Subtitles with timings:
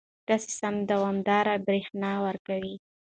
[0.27, 2.75] دا سیستم دوامداره برېښنا ورکوي.